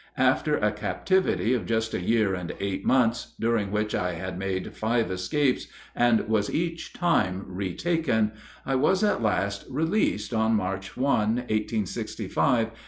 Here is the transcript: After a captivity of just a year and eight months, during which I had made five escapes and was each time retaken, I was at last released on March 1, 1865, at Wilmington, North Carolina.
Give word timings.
After 0.17 0.57
a 0.57 0.71
captivity 0.71 1.53
of 1.53 1.67
just 1.67 1.93
a 1.93 2.01
year 2.01 2.33
and 2.33 2.55
eight 2.59 2.83
months, 2.83 3.35
during 3.39 3.69
which 3.69 3.93
I 3.93 4.13
had 4.13 4.35
made 4.35 4.75
five 4.75 5.11
escapes 5.11 5.67
and 5.95 6.27
was 6.27 6.51
each 6.51 6.91
time 6.93 7.43
retaken, 7.45 8.31
I 8.65 8.73
was 8.77 9.03
at 9.03 9.21
last 9.21 9.63
released 9.69 10.33
on 10.33 10.55
March 10.55 10.97
1, 10.97 11.05
1865, 11.53 12.31
at 12.31 12.41
Wilmington, 12.41 12.49
North 12.49 12.69
Carolina. 12.73 12.79